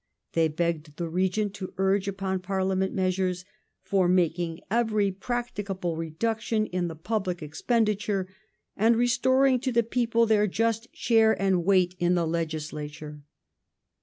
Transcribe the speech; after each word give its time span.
They 0.33 0.47
begged 0.47 0.97
the 0.97 1.07
Regent 1.07 1.53
to 1.53 1.75
urge 1.77 2.07
upon 2.07 2.39
Parlia 2.39 2.75
ment 2.75 2.91
measures" 2.91 3.45
for 3.91 4.07
making 4.07 4.61
every 4.71 5.11
practicable 5.11 5.95
reduction 5.95 6.65
in 6.65 6.87
the 6.87 6.95
public 6.95 7.43
expenditure 7.43 8.27
and 8.75 8.95
restoring 8.95 9.59
to 9.59 9.71
the 9.71 9.83
people 9.83 10.25
their 10.25 10.47
just 10.47 10.87
share 10.91 11.39
and 11.39 11.63
weight 11.63 11.93
in 11.99 12.15
the 12.15 12.25
Legislature". 12.25 13.21